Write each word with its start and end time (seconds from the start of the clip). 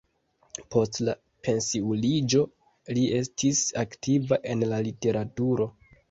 Post 0.75 0.95
la 1.07 1.13
pensiuliĝo 1.47 2.41
li 2.97 3.03
estis 3.17 3.61
aktiva 3.83 4.39
en 4.55 4.63
la 4.71 4.81
literaturo. 4.89 5.69